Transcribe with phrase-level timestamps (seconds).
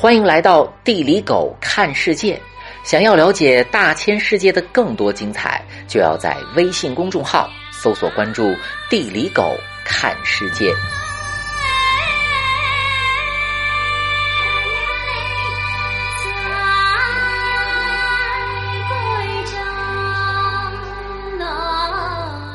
[0.00, 2.40] 欢迎来到地理狗看世界。
[2.82, 8.56] 想要了解大千世界的更多精彩，就要在微信公众号搜索关注
[8.88, 10.72] “地理狗看世界”。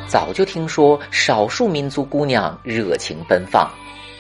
[0.09, 3.69] 早就听说少数民族姑娘热情奔放。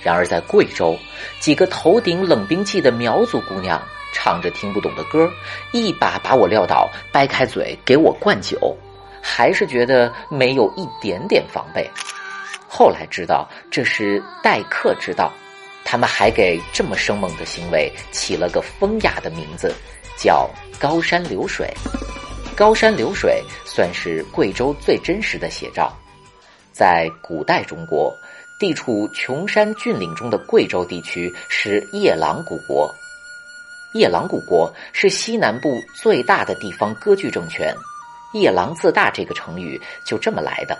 [0.05, 0.95] 然而，在贵州，
[1.39, 3.81] 几个头顶冷兵器的苗族姑娘
[4.13, 5.27] 唱着听不懂的歌，
[5.71, 8.77] 一把把我撂倒，掰开嘴给我灌酒，
[9.19, 11.89] 还是觉得没有一点点防备。
[12.67, 15.33] 后来知道这是待客之道，
[15.83, 19.73] 他们还给这么生猛的行为起了个风雅的名字，
[20.15, 20.47] 叫
[20.79, 21.73] “高山流水”。
[22.55, 25.91] 高山流水算是贵州最真实的写照，
[26.71, 28.15] 在古代中国。
[28.57, 32.93] 地处穷山峻岭中的贵州地区是夜郎古国。
[33.93, 37.75] 夜郎古国是西南部最大的地方割据政权
[38.33, 40.77] ，“夜郎自大”这个成语就这么来的。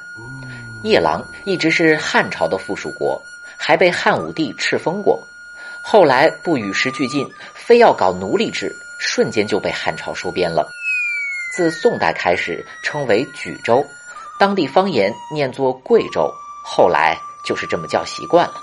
[0.83, 3.21] 夜郎一直是汉朝的附属国，
[3.57, 5.21] 还被汉武帝敕封过。
[5.83, 10.65] 后来不与时俱进，非要搞奴隶制，瞬间就被汉朝收编了。
[11.53, 13.85] 自宋代开始称为莒州，
[14.39, 16.33] 当地方言念作贵州。
[16.63, 17.17] 后来。
[17.45, 18.55] 就是这么叫习惯了。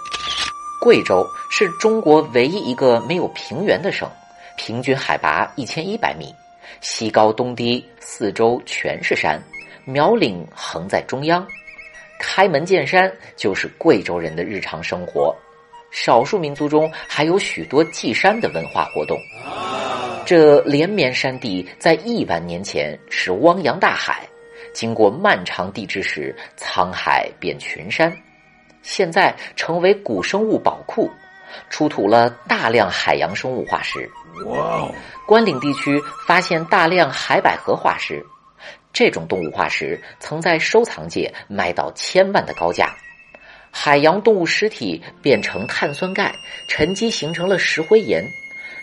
[0.81, 4.11] 贵州是中国唯一一个没有平原的省，
[4.59, 6.35] 平均海拔一千一百米，
[6.81, 9.41] 西高东低，四周全是山，
[9.85, 11.47] 苗岭横在中央，
[12.19, 15.33] 开门见山就是贵州人的日常生活。
[15.93, 19.17] 少数民族中还有许多祭山的文化活动。
[20.25, 24.27] 这连绵山地在亿万年前是汪洋大海，
[24.73, 28.13] 经过漫长地质史，沧海变群山。
[28.83, 31.11] 现在成为古生物宝库，
[31.71, 34.11] 出土了大量海洋生物化石。
[34.47, 34.95] 哇哦！
[35.27, 38.25] 关岭地区发现大量海百合化石，
[38.93, 42.95] 这种动物化石曾在收藏界卖到千万的高价。
[43.71, 46.35] 海洋动物尸体变成碳酸钙，
[46.69, 48.23] 沉积形成了石灰岩。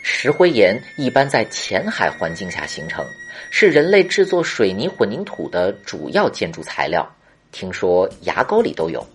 [0.02, 3.06] 石灰岩一般在浅海环境下形成，
[3.52, 7.08] 是人类制作水泥混凝土的主要建筑材料。
[7.52, 9.06] 听说牙膏里都有。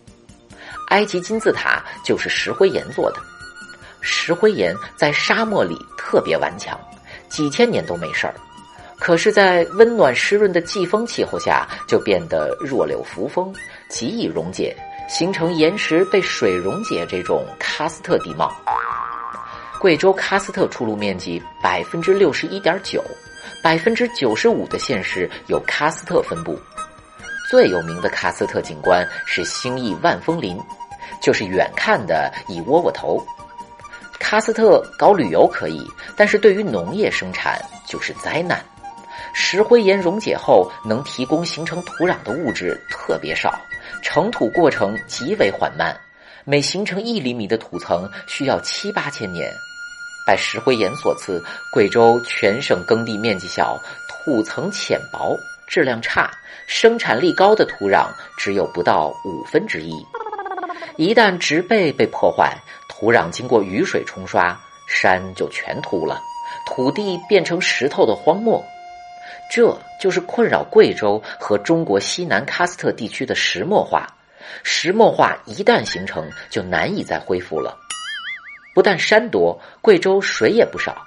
[0.95, 3.17] 埃及金字塔就是石灰岩做的，
[4.01, 6.79] 石灰岩在沙漠里特别顽强，
[7.29, 8.35] 几千年都没事儿。
[9.01, 13.53] 可是，在温暖湿润的季风气候下，就变得弱柳扶风，
[13.89, 14.73] 极易溶解，
[15.09, 18.55] 形成岩石被水溶解这种喀斯特地貌。
[19.81, 23.03] 贵州喀斯特出露面积百分之六十一点九，
[23.65, 26.57] 百分之九十五的县市有喀斯特分布。
[27.51, 30.59] 最有名的喀斯特景观是兴义万峰林，
[31.25, 33.19] 就是远看的一窝窝头。
[34.21, 38.63] 喀斯特搞旅游可以，但是对于农业生产就是灾难。
[39.33, 43.59] 石灰岩溶解后能提供形成土壤的物质特别少，
[44.03, 45.99] 成土过程极为缓慢，
[46.45, 49.51] 每形成一厘米的土层需要七八千年。
[50.27, 51.43] 拜石灰岩所赐，
[51.73, 55.35] 贵州全省耕地面积小，土层浅薄。
[55.67, 56.31] 质量差、
[56.67, 59.95] 生产力高的土壤只有不到五分之一。
[60.97, 62.57] 一旦植被被破坏，
[62.89, 64.57] 土壤经过雨水冲刷，
[64.89, 66.21] 山就全秃了，
[66.67, 68.63] 土地变成石头的荒漠。
[69.51, 74.07] 这就是困扰贵州和中国西南喀斯特地区的石漠化。
[74.63, 77.77] 石漠化一旦形成，就难以再恢复了。
[78.73, 81.05] 不但山多，贵州水也不少。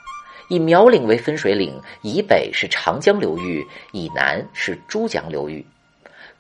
[0.49, 5.65] 以苗岭为分水岭，以北是长江流域，以南是珠江流域。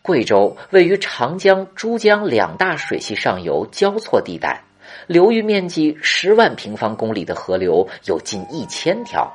[0.07, 4.63] 贵州位于长江、珠江两大水系上游交错地带，
[5.05, 9.29] 流域面积十万平方公里的河流有近一千条。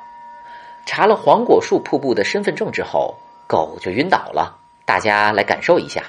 [0.87, 3.13] 查了黄果树瀑布的身份证之后，
[3.47, 4.57] 狗就晕倒了。
[4.83, 6.01] 大家来感受一下，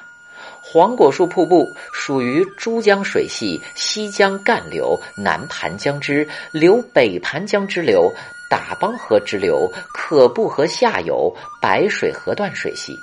[0.62, 8.10] 黄果树瀑布属于珠江水系西江干流南盘江支流北盘江支流。
[8.50, 12.96] 打帮河支流可布河下游白水河段水系，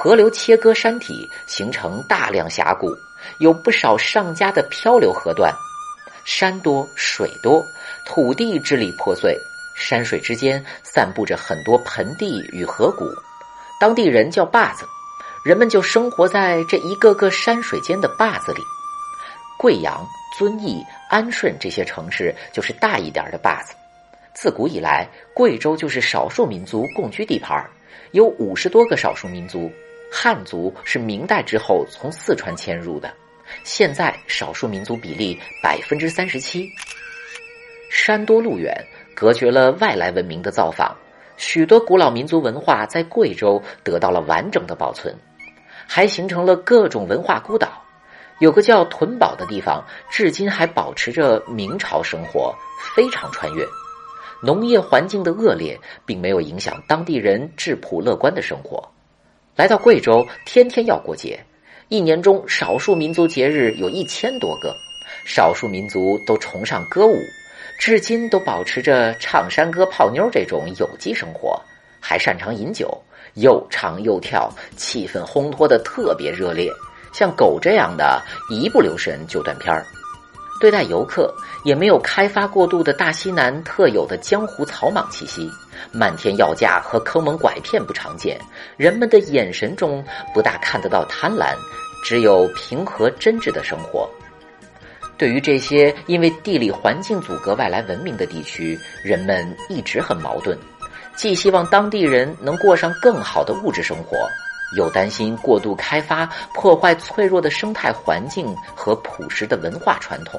[0.00, 2.96] 河流切割山体，形成大量峡谷，
[3.40, 5.52] 有不少上佳的漂流河段。
[6.24, 7.66] 山多水多，
[8.06, 9.36] 土地支离破碎，
[9.76, 13.06] 山水之间散布着很多盆地与河谷，
[13.80, 14.86] 当地人叫坝子，
[15.44, 18.60] 人们就生活在这一个个山水间的坝子里。
[19.58, 20.06] 贵阳、
[20.38, 20.80] 遵义、
[21.10, 23.74] 安顺这些城市就是大一点的坝子。
[24.32, 27.68] 自古以来，贵州就是少数民族共居地盘
[28.12, 29.68] 有五十多个少数民族。
[30.10, 33.12] 汉族是明代之后从四川迁入的，
[33.64, 36.68] 现在少数民族比例百分之三十七。
[37.90, 38.74] 山多路远，
[39.14, 40.96] 隔绝了外来文明的造访，
[41.36, 45.14] 许多古老民族文化在贵州得到了完整的保存，
[45.86, 47.82] 还形成了各种文化孤岛。
[48.40, 52.54] 有个叫屯堡的地方，至今还保持着明朝生活，
[52.94, 53.66] 非常穿越。
[54.40, 58.88] 农业环境的恶劣，并没有影响当地人质朴乐观的生活。
[59.58, 61.36] 来到贵州，天天要过节，
[61.88, 64.72] 一年中少数民族节日有一千多个，
[65.24, 67.18] 少数民族都崇尚歌舞，
[67.76, 71.60] 至今都保持着唱山歌、泡妞这种有机生活，
[71.98, 72.88] 还擅长饮酒，
[73.34, 76.70] 又唱又跳，气氛烘托的特别热烈。
[77.12, 79.84] 像狗这样的，一不留神就断片儿。
[80.60, 81.34] 对待游客，
[81.64, 85.50] 也没有开发过度的大西南特有的江湖草莽气息，
[85.92, 88.38] 漫天要价和坑蒙拐骗不常见。
[88.76, 91.54] 人们的眼神中不大看得到贪婪，
[92.04, 94.08] 只有平和真挚的生活。
[95.16, 100.56] 对于这些因为地理环境阻隔外来文明的地区，人们一直很矛盾，
[101.16, 104.16] 既希望当地人能过上更好的物质生活。
[104.76, 110.38] 又担心过度开发破坏脆弱的生态环境和朴实的文化传统。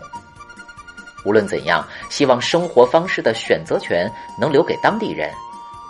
[1.25, 5.29] 无论怎样，希望生活方式的选择权能留给当地人，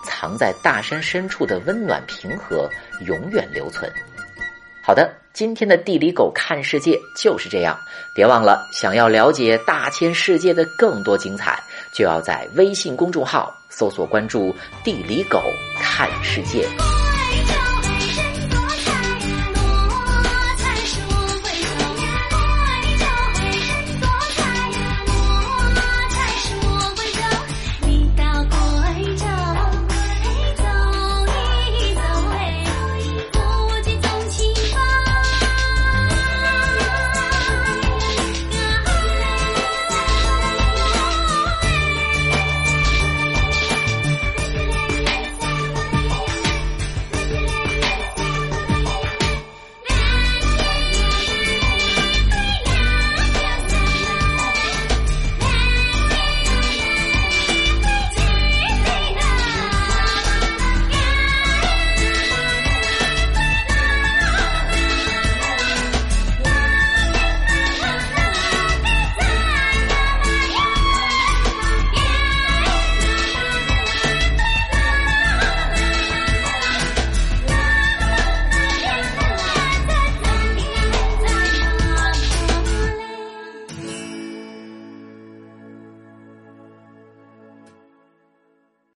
[0.03, 2.69] 藏在大山深处的温暖平和
[3.05, 3.91] 永远留存。
[4.83, 7.77] 好的，今天的地理狗看世界就是这样。
[8.15, 11.61] 别忘了，想要了解大千世界的更多精彩，
[11.93, 14.53] 就要在微信公众号搜索关注
[14.83, 15.43] “地理狗
[15.79, 16.67] 看世界”。